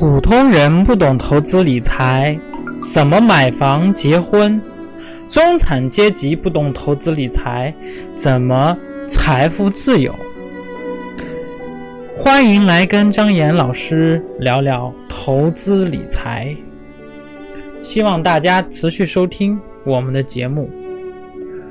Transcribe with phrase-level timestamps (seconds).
[0.00, 2.40] 普通人不懂投资理财，
[2.90, 4.58] 怎么买房结婚？
[5.28, 7.74] 中产阶级不懂投资理财，
[8.16, 8.74] 怎么
[9.06, 10.14] 财富自由？
[12.16, 16.56] 欢迎来跟张岩老师聊聊投资理财。
[17.82, 20.70] 希望大家持续收听我们的节目。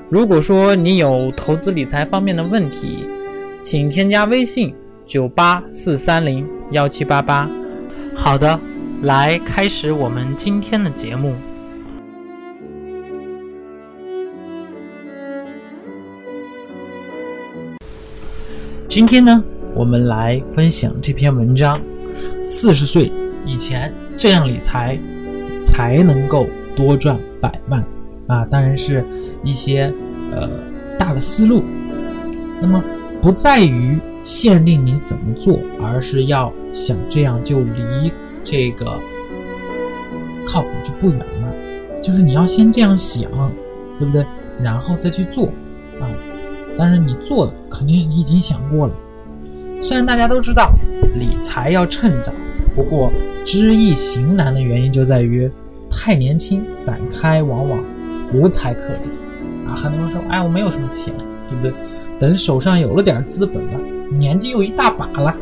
[0.08, 3.08] 如果说你有投资理财方面的问题，
[3.60, 4.72] 请添加微信
[5.04, 7.50] 九八四三零幺七八八。
[8.22, 8.60] 好的，
[9.04, 11.34] 来开始我们今天的节目。
[18.88, 19.44] 今天呢，
[19.74, 21.80] 我们来分享这篇文章：
[22.44, 23.12] 四十岁
[23.46, 25.00] 以前这样理财
[25.64, 27.84] 才能够多赚百万
[28.28, 28.46] 啊！
[28.46, 29.04] 当然是
[29.44, 29.92] 一些
[30.34, 30.48] 呃
[31.00, 31.64] 大的思路。
[32.62, 32.84] 那么
[33.22, 38.12] 不在于限定你怎么做，而是要想这样就离
[38.44, 39.00] 这个
[40.46, 42.02] 靠谱就不远了。
[42.02, 43.30] 就是你要先这样想，
[43.98, 44.26] 对不对？
[44.62, 45.48] 然后再去做
[46.00, 46.08] 啊。
[46.78, 48.94] 但是你做肯定是你已经想过了。
[49.82, 50.72] 虽然大家都知道
[51.16, 52.32] 理财要趁早，
[52.74, 53.12] 不过
[53.46, 55.50] 知易行难的原因就在于
[55.90, 57.84] 太年轻，展开往往
[58.34, 59.76] 无财可理啊。
[59.76, 61.14] 很多人说，哎，我没有什么钱，
[61.50, 61.74] 对不对？
[62.20, 63.80] 等手上有了点资本了，
[64.10, 65.36] 年纪又一大把了。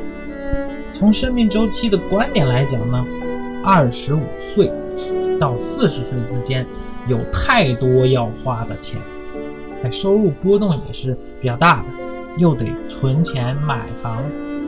[0.94, 3.06] 从生命周期的观点来讲呢，
[3.64, 4.72] 二十五岁
[5.40, 6.66] 到四十岁之间
[7.08, 9.00] 有太多要花的钱。
[9.84, 11.86] 哎，收入波动也是比较大的，
[12.38, 14.24] 又得存钱买房、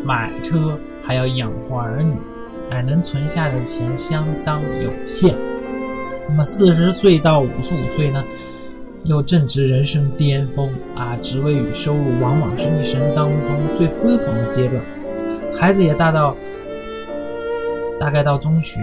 [0.05, 2.13] 买车，还要养活儿女，
[2.69, 5.35] 哎，能存下的钱相当有限。
[6.27, 8.23] 那么四十岁到五十五岁呢，
[9.05, 14.83] 又正值人生巅峰啊，职位与收入往往是一生当中最辉煌的阶段。
[15.53, 16.35] 孩子也大到，
[17.99, 18.79] 大概到中学，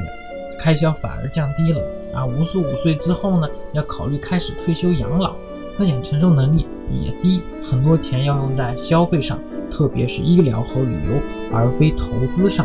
[0.59, 1.81] 开销反而降低了
[2.15, 2.25] 啊。
[2.27, 5.35] 五十五岁之后呢，要考虑开始退休养老。
[5.77, 9.39] 风险承受能力也低，很多钱要用在消费上，
[9.71, 11.21] 特别是医疗和旅游，
[11.53, 12.65] 而非投资上。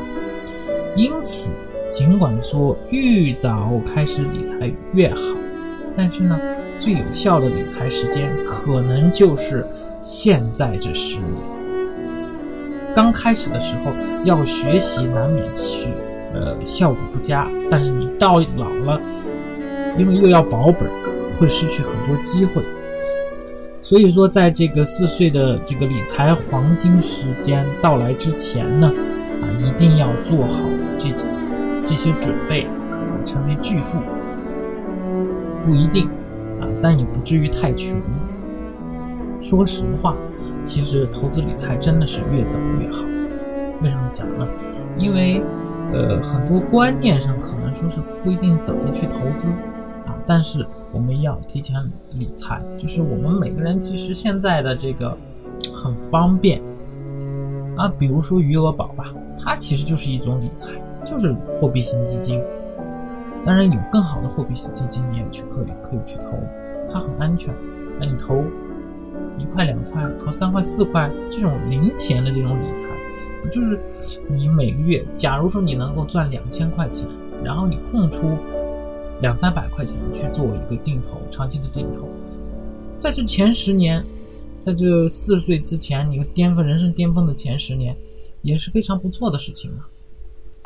[0.96, 1.52] 因此，
[1.90, 5.20] 尽管说越早开始理财越好，
[5.98, 6.40] 但是呢，
[6.82, 9.64] 最有效的理财时间可能就是
[10.02, 11.28] 现在这十年。
[12.96, 13.92] 刚开始的时候
[14.26, 15.90] 要学习，难免去
[16.34, 19.00] 呃效果不佳，但是你到老了，
[19.96, 20.90] 因为又要保本，
[21.40, 22.64] 会失去很多机会。
[23.84, 28.92] 所以说，在这个四岁的这个理财黄金时间到来之前呢，
[29.42, 30.64] 啊，一定要做好
[30.98, 31.10] 这
[31.86, 32.66] 这些准备，
[33.24, 34.00] 成为巨富
[35.64, 36.10] 不一定，
[36.82, 38.00] 但也不至于太穷。
[39.42, 40.16] 说实话，
[40.66, 43.04] 其实投资理财真的是越早越好。
[43.82, 44.48] 为什么讲呢？
[44.98, 45.42] 因为
[45.94, 49.48] 呃，很多观念上可能说是不一定怎么去投资
[50.06, 50.66] 啊，但是。
[50.94, 51.82] 我们要提前
[52.16, 55.18] 理财，就是我们每个人其实现在的这个
[55.74, 56.62] 很方便
[57.78, 59.06] 啊，比如说余额宝吧，
[59.42, 60.74] 它其实就是一种理财，
[61.06, 62.44] 就是货币型基金。
[63.46, 66.28] 当然有更好的货币型基金，你也去可以可以去投，
[66.92, 67.54] 它很安全。
[68.00, 68.44] 那你投
[69.38, 72.86] 一块两块，投三块四块，这种零钱的这种理财，
[73.42, 73.80] 不就是
[74.28, 77.08] 你每个月，假如说你能够赚两千块钱，
[77.44, 78.38] 然后你空出。
[79.22, 82.10] 两三百块钱去做一个定投，长期的定投，
[82.98, 84.04] 在这前十年，
[84.60, 87.96] 在这四十岁之前，你巅峰人生巅峰的前十年，
[88.42, 89.86] 也是非常不错的事情啊！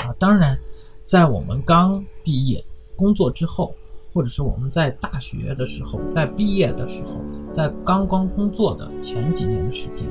[0.05, 0.57] 啊，当然，
[1.03, 2.63] 在我们刚毕业
[2.95, 3.75] 工作之后，
[4.15, 7.19] 或者是我们在大学的时候，在毕业的时候，
[7.51, 10.07] 在刚刚工作的前几年的时间，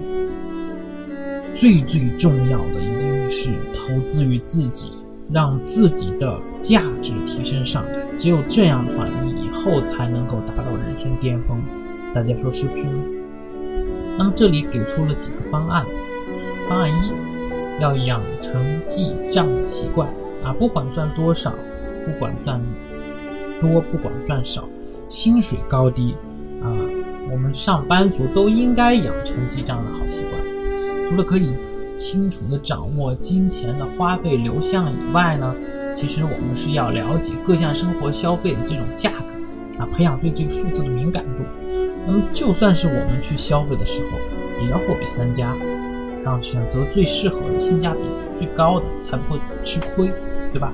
[1.55, 4.93] 最最重要的一定是投资于自己。
[5.33, 11.59] 让自己的价值提升上来，只有这样的话，你以后才能够达到人生巅峰。
[12.13, 12.91] 大家说是不是呢？
[14.19, 15.87] 那么这里给出了几个方案。
[16.69, 17.11] 方案一，
[17.81, 20.07] 要养成记账的习惯
[20.45, 21.55] 啊，不管赚多少，
[22.05, 22.61] 不管赚
[23.61, 24.69] 多，不管赚少，
[25.09, 26.15] 薪水高低
[26.63, 26.71] 啊，
[27.31, 31.11] 我们上班族都应该养成记账的好习惯。
[31.11, 31.55] 除了可以。
[31.97, 35.55] 清楚的掌握金钱的花费流向以外呢，
[35.95, 41.45] 其实我们是要了解各项生活消费的这种价格啊，培养对这个数字的敏感度。
[42.05, 44.19] 那么就算是我们去消费的时候，
[44.61, 45.55] 也要货比三家，
[46.25, 48.01] 然后选择最适合的、性价比
[48.37, 50.11] 最高的，才不会吃亏，
[50.53, 50.73] 对吧？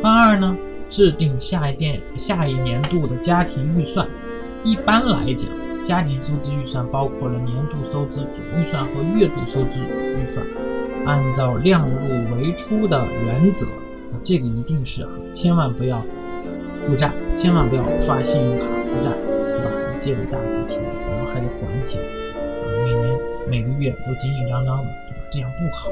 [0.00, 0.56] 方二呢，
[0.94, 4.06] 制定下一年下一年度的家庭预算。
[4.62, 5.50] 一般来讲。
[5.82, 9.80] 家庭收支预算包括了年度收支总预算和月度收支
[10.18, 10.42] 预算，
[11.04, 11.96] 按照量入
[12.34, 16.02] 为出的原则啊这个一定是啊，千万不要
[16.86, 19.70] 负债，千万不要刷信用卡负债，对吧？
[19.92, 23.18] 你借了大笔钱，然后还得还钱，啊，每年
[23.50, 25.22] 每个月都紧紧张张的，对吧？
[25.30, 25.90] 这样不好。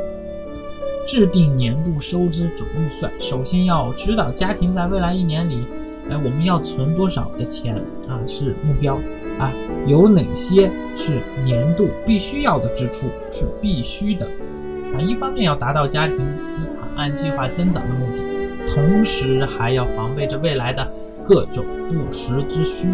[1.06, 5.66] 制定年度收支总预算，首先要知道家庭在未来一年里，
[6.08, 7.74] 哎，我们要存多少的钱
[8.08, 8.20] 啊？
[8.26, 8.94] 是目标
[9.38, 9.52] 啊？
[9.86, 13.06] 有哪些是年度必须要的支出？
[13.30, 14.26] 是必须的
[14.94, 15.00] 啊？
[15.00, 16.18] 一方面要达到家庭
[16.48, 20.88] 资产按计划增长的目的，同时还要防备着未来的
[21.24, 22.88] 各种不时之需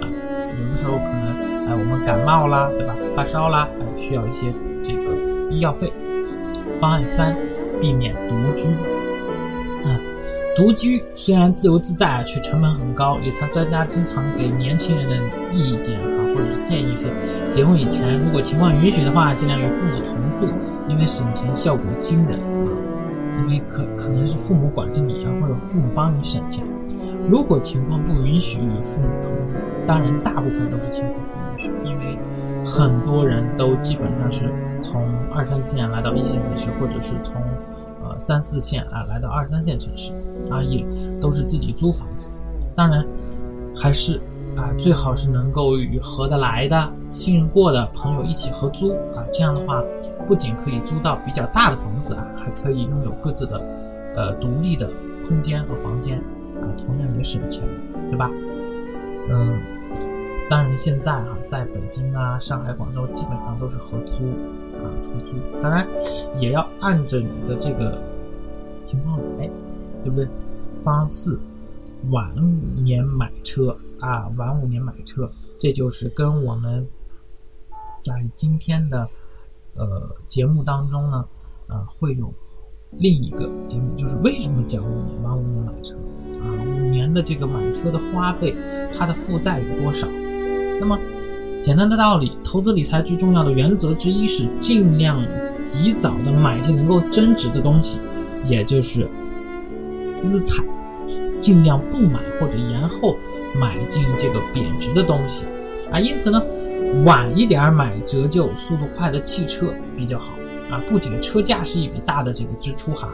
[0.00, 0.08] 啊。
[0.08, 2.96] 有的时候可能哎，我们感冒啦，对吧？
[3.14, 4.46] 发烧啦，哎，需要一些
[4.82, 5.14] 这个
[5.50, 5.92] 医药费。
[6.80, 7.36] 方案三。
[7.80, 8.68] 避免独居，
[9.84, 9.98] 啊，
[10.56, 13.16] 独居虽然自由自在，却成本很高。
[13.18, 15.14] 理财专家经常给年轻人的
[15.52, 17.06] 意见啊，或者是建议是：
[17.50, 20.52] 结婚以前，如果情况允许的话，尽量与父母同住，
[20.88, 22.44] 因为省钱效果惊人啊。
[23.40, 26.62] 因为可可能是父母管着你啊，或者父母帮你省钱。
[27.28, 29.54] 如果情况不允许与父母同住，
[29.86, 31.14] 当然大部分都是情况
[31.56, 32.18] 不允许，因为
[32.64, 34.52] 很多人都基本上是
[34.82, 35.02] 从
[35.32, 37.34] 二三线来到一线城市，或者是从
[38.02, 40.12] 呃三四线啊，来到二三线城市
[40.50, 40.84] 啊，也
[41.20, 42.28] 都是自己租房子。
[42.74, 43.04] 当然，
[43.74, 44.20] 还是
[44.56, 49.24] 啊，最好是能够与合得来的、信任过的朋友一起合租啊。
[49.32, 49.82] 这样的话，
[50.26, 53.60] 不仅可以租到比较大的房子啊，还可以拥有各自的
[54.16, 54.88] 呃独立的
[55.26, 56.18] 空间和房间
[56.60, 57.62] 啊，同样也省钱，
[58.10, 58.30] 对吧？
[59.32, 59.56] 嗯，
[60.50, 64.24] 当然现在啊，在北京啊、上海、广州基本上都是合租。
[64.82, 65.86] 啊，合租当然
[66.40, 68.02] 也要按着你的这个
[68.86, 69.48] 情况来，
[70.02, 70.26] 对不对？
[70.82, 71.38] 方案四，
[72.10, 76.84] 晚五年买车啊，晚五年买车，这就是跟我们
[78.00, 79.06] 在今天的
[79.76, 81.24] 呃节目当中呢，
[81.68, 82.32] 呃，会有
[82.92, 85.94] 另一个节目，就是为什么讲五年晚五年买车
[86.40, 86.50] 啊？
[86.64, 88.56] 五年的这个买车的花费，
[88.96, 90.08] 它的负债有多少？
[90.80, 90.98] 那么。
[91.62, 95.22] 简单的道理，投资理财最重要的原则之一是尽量
[95.68, 97.98] 及早的买进能够增值的东西，
[98.46, 99.06] 也就是
[100.16, 100.64] 资产，
[101.38, 103.14] 尽量不买或者延后
[103.54, 105.44] 买进这个贬值的东西
[105.92, 106.00] 啊。
[106.00, 106.42] 因此呢，
[107.04, 110.32] 晚一点买折旧速度快的汽车比较好
[110.70, 110.82] 啊。
[110.88, 113.06] 不仅车价是一笔大的这个支出哈，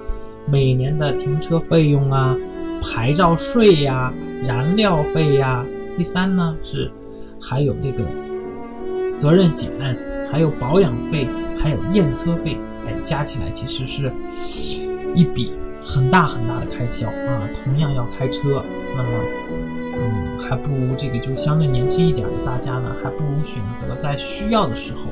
[0.49, 2.37] 每年的停车费用啊、
[2.81, 4.15] 牌照税呀、
[4.45, 5.67] 燃料费呀，
[5.97, 6.89] 第三呢是
[7.41, 8.05] 还有这个。
[9.17, 9.73] 责任险，
[10.31, 11.27] 还有保养费，
[11.59, 12.55] 还有验车费，
[12.87, 14.13] 哎，加起来其实是
[15.15, 17.49] 一笔很大很大的开销啊。
[17.65, 18.63] 同样要开车，
[18.95, 19.09] 那么，
[19.97, 25.09] 嗯，还不如这个就相对年轻一点的大家呢，还不如选择在需要的时候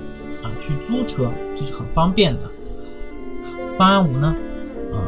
[0.46, 2.40] 啊去租车，这是很方便的。
[3.78, 4.36] 方案五呢，
[4.92, 5.00] 啊，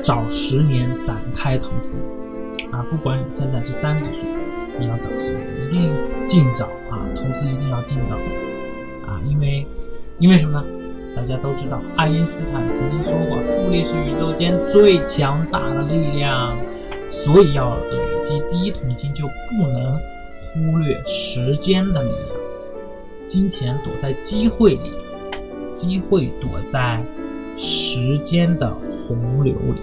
[0.00, 1.98] 早十年展开投资
[2.72, 4.22] 啊，不管你现在是三十岁。
[4.78, 5.92] 你要早些，一定
[6.26, 6.98] 尽早啊！
[7.14, 8.16] 投资一定要尽早
[9.06, 9.20] 啊！
[9.24, 9.66] 因为，
[10.18, 10.66] 因为什么呢？
[11.14, 16.56] 大家都知道，爱因斯坦曾经说过，复利是宇宙间最强大的力量，
[17.10, 19.94] 所以要累积第一桶金，就不能
[20.40, 22.36] 忽略时间的力量。
[23.28, 24.92] 金钱躲在机会里，
[25.72, 27.00] 机会躲在
[27.56, 28.68] 时间的
[29.06, 29.80] 洪流里。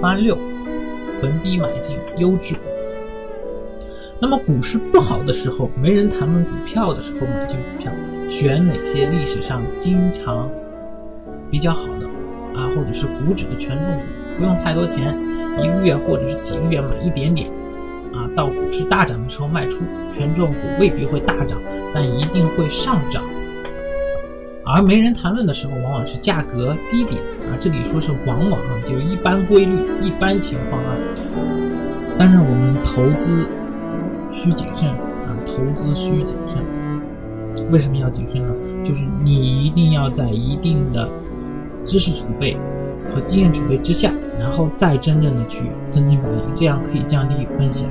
[0.00, 0.36] 八六，
[1.20, 2.69] 逢低买进优质股。
[4.22, 7.90] 那么股市不好的时候，没人谈论股票的时候，买进股票，
[8.28, 10.46] 选哪些历史上经常
[11.50, 12.06] 比较好的
[12.54, 14.00] 啊，或者是股指的权重股，
[14.36, 15.18] 不用太多钱，
[15.62, 17.50] 一个月或者是几个月买一点点，
[18.12, 19.82] 啊，到股市大涨的时候卖出。
[20.12, 21.58] 权重股未必会大涨，
[21.94, 23.22] 但一定会上涨。
[24.66, 27.18] 而没人谈论的时候，往往是价格低点
[27.50, 29.72] 啊，这里说是往往啊，就是一般规律、
[30.02, 30.94] 一般情况啊。
[32.18, 33.46] 但是，我们投资。
[34.32, 36.62] 需谨慎啊，投资需谨慎。
[37.70, 38.54] 为什么要谨慎呢？
[38.84, 41.08] 就是你一定要在一定的
[41.84, 42.56] 知识储备
[43.12, 47.90] 和经验储备之下，然后再真正的去增金保盈，这样可以降低风险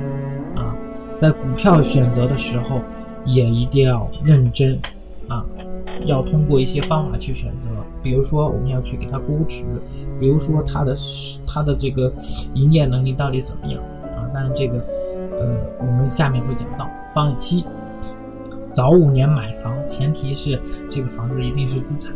[0.56, 0.74] 啊。
[1.16, 2.80] 在股票选择的时候，
[3.24, 4.80] 也一定要认真
[5.28, 5.44] 啊，
[6.04, 7.68] 要通过一些方法去选择。
[8.02, 9.62] 比如说，我们要去给它估值，
[10.18, 10.96] 比如说它的
[11.46, 12.12] 它的这个
[12.54, 13.80] 营业能力到底怎么样
[14.16, 14.26] 啊？
[14.34, 14.82] 当然这个。
[15.40, 15.46] 呃，
[15.78, 17.64] 我们下面会讲到方案七，
[18.74, 22.14] 早五年买房，前提是这个房子一定是资产。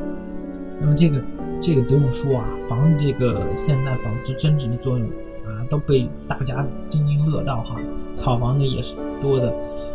[0.79, 1.19] 那么这个
[1.63, 5.09] 这个不用说啊，房子这个现在保值增值的作用
[5.47, 7.77] 啊，都被大家津津乐道哈。
[8.15, 9.49] 炒房的也是多的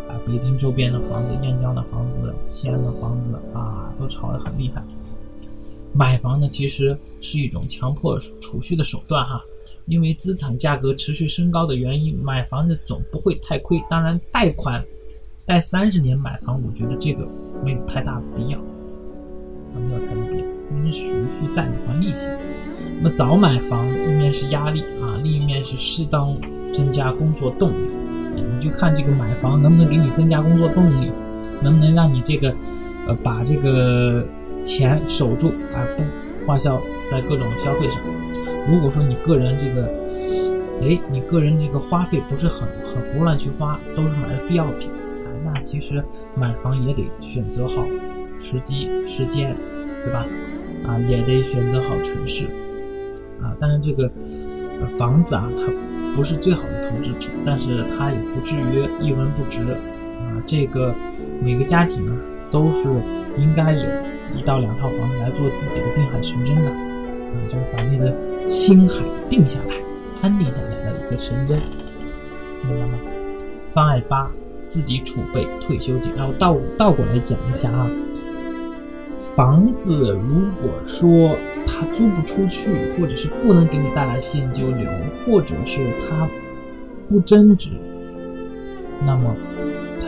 [0.08, 4.82] 啊，北京周边的房子、燕郊的房子、西安的房子啊，都炒得很厉害。
[5.94, 9.42] 买房呢，其实是一种强迫储蓄的手段哈。
[9.86, 13.84] 因为资产价格持续升高的原因，买房子总不会太亏。
[13.90, 14.84] 当然，贷款
[15.48, 17.28] 贷三十年买房，我觉得这个
[17.64, 18.60] 没有太大的必要，
[19.76, 20.46] 没有太大必要，
[20.78, 22.30] 因为属于负债，你还利息。
[23.02, 26.38] 那么早买房，一面是压力啊，另一面是适当
[26.72, 27.90] 增加工作动力。
[28.36, 31.12] 你就看这个买房能不能给你增加工作动力，
[31.64, 32.56] 能不能让你这个
[33.08, 34.24] 呃把这个
[34.64, 36.04] 钱守住啊，不
[36.46, 38.02] 花销在各种消费上。
[38.70, 39.90] 如果说你个人这个，
[40.82, 44.90] 哎，你个人这个花费不是很很胡乱去花，都是买的必要品
[45.26, 46.04] 啊，那其实
[46.36, 47.86] 买房也得选择好
[48.40, 49.56] 时机时间，
[50.04, 50.26] 对吧？
[50.88, 52.46] 啊，也得选择好城市
[53.42, 53.56] 啊。
[53.60, 54.10] 当然这个
[54.98, 55.64] 房子啊，它
[56.16, 60.42] 不是最好的投资品，但是它也不至于一文不值啊。
[60.46, 60.94] 这个
[61.42, 62.16] 每个家庭啊，
[62.52, 62.88] 都是
[63.38, 63.84] 应该有
[64.36, 68.14] 一到两套房子来做自己的定海神针的啊，就是把那个。
[68.50, 69.76] 心海定下来、
[70.22, 71.56] 安定下来的一个神针，
[72.68, 72.98] 明白吗？
[73.72, 74.28] 方案八，
[74.66, 76.12] 自己储备退休金。
[76.16, 77.88] 然后倒倒过来讲一下啊，
[79.22, 81.36] 房子如果说
[81.68, 84.90] 它租不出去，或者是不能给你带来现金流，
[85.28, 86.28] 或者是它
[87.08, 87.70] 不增值，
[89.06, 89.36] 那么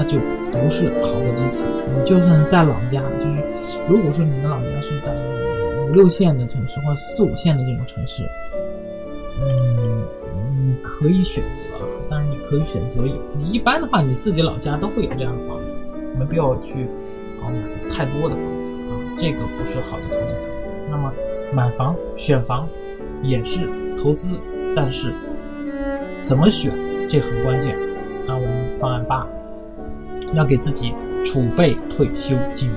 [0.01, 0.17] 那就
[0.51, 1.61] 不是好的资产。
[1.95, 5.13] 你就算在老家，就是如果说你的老家是在。
[5.83, 8.23] 五六线的城市或四五线的这种城市，
[9.41, 10.05] 嗯，
[10.65, 11.65] 你可以选择，
[12.09, 13.13] 但是你可以选择有。
[13.37, 15.75] 你一般的话，你自己老家都会有这样的房子，
[16.17, 16.83] 没必要去
[17.43, 20.47] 啊买太多的房子啊，这个不是好的投资。
[20.89, 21.11] 那么
[21.53, 22.65] 买房选房
[23.21, 23.67] 也是
[24.01, 24.29] 投资，
[24.73, 25.13] 但是
[26.23, 26.71] 怎么选
[27.09, 27.77] 这很关键。
[28.25, 29.27] 那我们方案八，
[30.33, 32.69] 要给自己储备退休金。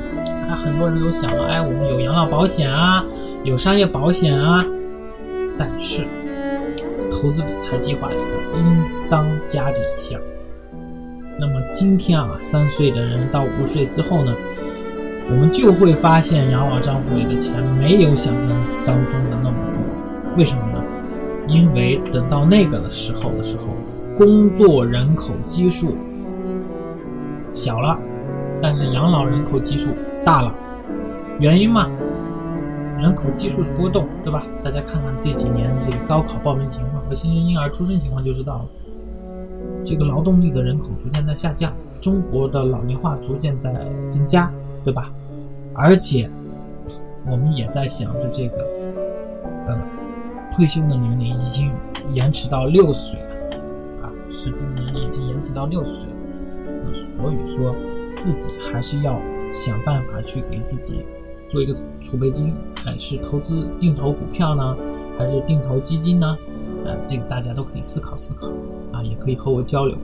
[0.48, 3.04] 那很多人都想了，哎，我们有养老保险啊，
[3.44, 4.64] 有商业保险啊，
[5.58, 6.04] 但是
[7.10, 10.20] 投资理财计划里的应当加这一项。
[11.38, 14.32] 那么今天啊，三岁的人到五岁之后呢，
[15.30, 18.48] 我们就会发现养老账户里的钱没有想象
[18.84, 20.36] 当中的那么多。
[20.36, 20.84] 为什么呢？
[21.48, 23.64] 因为等到那个的时候的时候，
[24.16, 25.96] 工作人口基数
[27.54, 27.96] 小了，
[28.60, 29.90] 但是养老人口基数。
[30.24, 30.52] 大了，
[31.38, 31.86] 原因嘛，
[32.98, 34.42] 人口基数的波动，对吧？
[34.64, 38.66] 大家看看这几年这个高考报名情况和新生婴儿出生情况就知道了。
[39.84, 43.70] 这个劳动力的人口逐渐在下降，中国的老龄化逐渐在
[44.10, 44.50] 增加，
[44.82, 45.12] 对吧？
[45.74, 46.28] 而且
[47.26, 48.66] 我们也在想着这个，
[49.66, 49.78] 呃，
[50.54, 51.70] 退休的年龄已经
[52.14, 53.26] 延迟到六十岁了，
[54.04, 56.16] 啊，实际年龄已经延迟到六十岁了，
[56.92, 57.74] 所以说
[58.16, 59.20] 自己还是要。
[59.54, 61.00] 想办法去给自己
[61.48, 62.52] 做一个储备金，
[62.84, 64.76] 哎，是投资定投股票呢，
[65.16, 66.36] 还是定投基金呢？
[66.84, 68.48] 呃，这个大家都可以思考思考
[68.90, 69.96] 啊，也可以和我交流。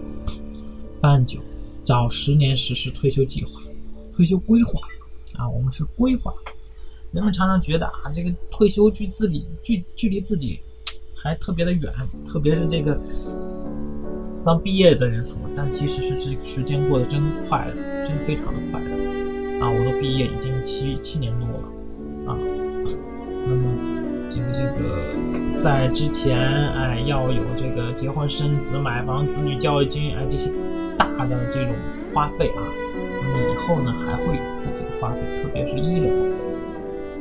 [1.01, 1.41] 办案九，
[1.83, 3.61] 找十年实施退休计划、
[4.15, 4.79] 退休规划
[5.37, 6.33] 啊，我们是规划。
[7.11, 10.61] 人们常常觉得啊，这个退休距自己距距离自己
[11.13, 11.93] 还特别的远，
[12.29, 12.97] 特别是这个
[14.45, 17.75] 刚毕业的人说，但其实是这时间过得真快了，
[18.07, 18.87] 真非常的快了。
[19.61, 22.39] 啊，我都毕业已经七七年多了，啊，
[23.47, 23.63] 那么
[24.31, 30.51] 这个这个在之前，哎，要有这个结婚生子、买房、子女教育金，哎，这些
[30.97, 31.75] 大的这种
[32.15, 32.65] 花费啊，
[32.97, 36.15] 那么以后呢还会有自己的花费，特别是医疗，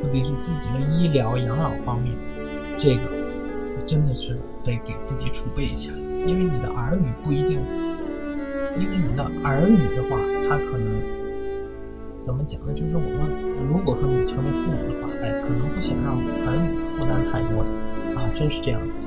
[0.01, 2.15] 特别是自己的医疗养老方面，
[2.77, 3.01] 这个
[3.85, 5.91] 真的是得给自己储备一下，
[6.25, 7.59] 因为你的儿女不一定，
[8.77, 11.01] 因为你的儿女的话，他可能。
[12.21, 12.73] 怎么讲呢？
[12.73, 13.09] 就是我们
[13.67, 16.13] 如果说你成为父母的话，哎，可能不想让
[16.45, 17.61] 儿女负担太多
[18.15, 18.97] 啊，真是这样子。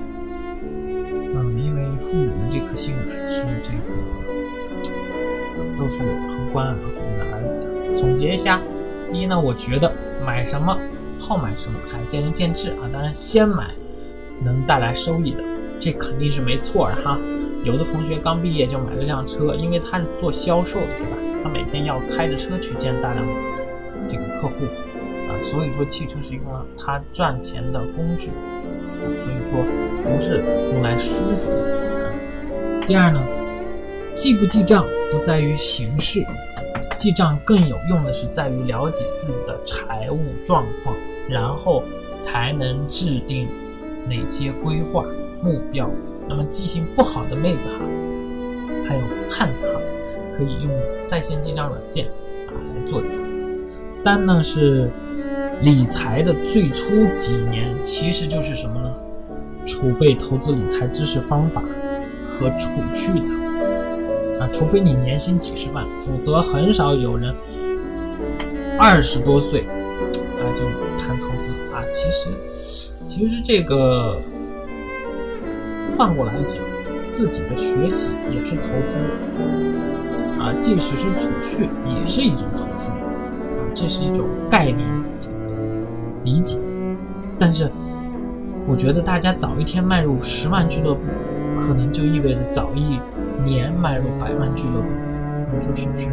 [0.60, 2.94] 嗯，因为父母的这颗心
[3.28, 3.94] 是这个
[5.76, 7.48] 都是很关爱自己的儿女
[7.94, 7.96] 的。
[7.96, 8.60] 总结一下，
[9.12, 9.92] 第一呢，我觉得
[10.26, 10.76] 买什么
[11.20, 12.88] 好买什么，还见仁见智啊。
[12.92, 13.70] 当然，先买
[14.42, 15.44] 能带来收益的，
[15.82, 17.18] 这肯定是没错的哈。
[17.64, 21.16] 有的同学刚毕业就买了辆车，因为他是做销售的，对吧？
[21.42, 23.32] 他每天要开着车去见大量的
[24.08, 24.64] 这个客户
[25.28, 29.58] 啊，所以说汽车是用了他赚钱的工具啊，所以说
[30.04, 30.38] 不是
[30.72, 32.12] 用来舒服的。
[32.86, 33.20] 第二呢，
[34.14, 36.24] 记不记账不在于形式，
[36.96, 40.94] 记账更有用的是在于了解自己的财务状况，
[41.28, 41.82] 然后
[42.18, 43.48] 才能制定
[44.08, 45.04] 哪些规划
[45.42, 45.90] 目标。
[46.28, 47.74] 那么记性不好的妹子哈，
[48.88, 49.80] 还有汉子哈。
[50.34, 50.72] 可以用
[51.06, 52.06] 在线记账软件
[52.46, 53.20] 啊来做一做。
[53.94, 54.90] 三呢是
[55.60, 58.94] 理财的最初几年其实就是什么呢？
[59.66, 61.62] 储备投资理财知识方法
[62.26, 67.32] 和储蓄的啊，除非你年薪几十万，否则很少有人
[68.78, 70.64] 二十多岁啊就
[70.96, 71.84] 谈投资啊。
[71.92, 72.30] 其实，
[73.06, 74.18] 其实这个
[76.02, 76.60] 换过来讲，
[77.12, 78.98] 自己的学习也是投资
[80.36, 82.96] 啊，即使是储蓄也是一种投资啊，
[83.72, 84.78] 这是一种概念
[86.24, 86.58] 理解，
[87.38, 87.70] 但是。
[88.64, 91.00] 我觉得大家早一天迈入十万俱乐部，
[91.58, 93.00] 可能就意味着早一
[93.44, 94.88] 年迈入百万俱乐部。
[95.52, 96.08] 你说是不是？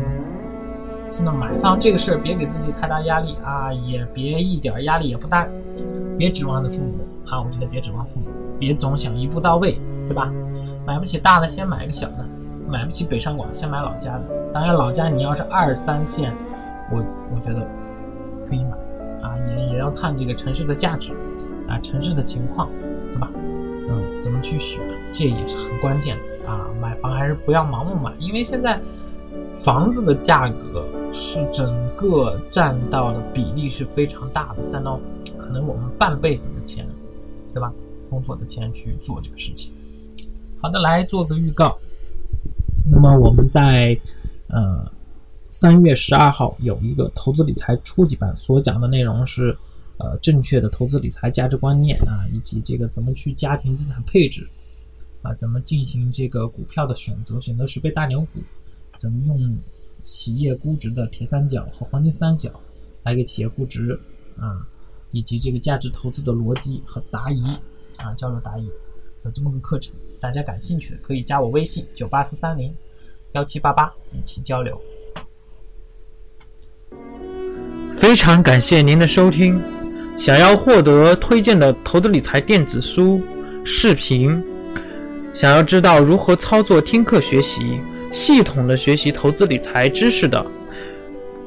[1.11, 5.47] 现在买房这个事儿，别给自己太大压力啊，也别一点压力也不大，
[6.17, 6.95] 别指望着父母
[7.29, 7.39] 啊。
[7.39, 8.25] 我觉得别指望父母，
[8.59, 10.31] 别总想一步到位，对吧？
[10.85, 12.25] 买不起大的，先买个小的；
[12.67, 14.23] 买不起北上广，先买老家的。
[14.53, 16.33] 当然，老家你要是二三线，
[16.91, 17.65] 我我觉得
[18.47, 18.71] 可以买
[19.21, 21.13] 啊，也也要看这个城市的价值。
[21.67, 22.67] 啊，城市的情况，
[23.13, 23.29] 对吧？
[23.35, 24.81] 嗯，怎么去选，
[25.13, 26.65] 这也是很关键的啊。
[26.81, 28.81] 买房还是不要盲目买，因为现在
[29.53, 34.99] 房子的价格是整个占到的比例是非常大的，占到
[35.37, 36.87] 可能我们半辈子的钱，
[37.53, 37.71] 对吧？
[38.09, 39.71] 工作的钱去做这个事情。
[40.59, 41.77] 好的，来做个预告。
[42.91, 43.97] 那么我们在
[44.47, 44.91] 呃
[45.49, 49.57] 三月十二号有一个投资理财初级班，所讲的内容是。
[50.01, 54.47] 呃，正确的投资理财价值观念啊，以及这个怎么去家庭资产配置
[55.21, 58.39] 啊，怎么进行这个股票的选择，选择十倍大牛股，
[58.97, 59.57] 怎么用
[60.05, 62.49] 企业估值的铁三角和黄金三角
[63.03, 63.91] 来给企业估值
[64.37, 64.65] 啊，
[65.11, 67.43] 以及这个价值投资的逻辑和答疑
[68.03, 68.69] 啊，交流答疑，
[69.25, 72.73] 有这么个课程，大家感兴趣的可以加我微信九八四三零
[73.33, 74.79] 幺七八八一起交流。
[77.91, 79.61] 非常感谢您的收听。
[80.17, 83.21] 想要获得推荐的投资理财电子书、
[83.63, 84.43] 视频，
[85.33, 87.79] 想要知道如何操作听课学习、
[88.11, 90.45] 系统的学习投资理财知识的，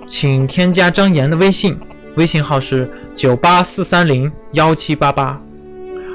[0.07, 1.79] 请添加张岩的微信，
[2.17, 5.39] 微信号是九八四三零幺七八八，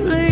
[0.00, 0.29] lately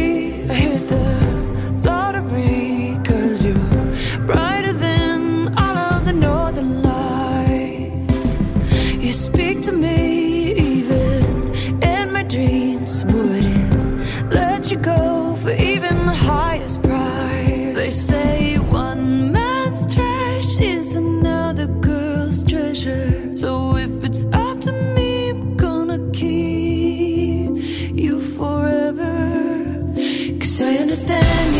[30.89, 31.58] understand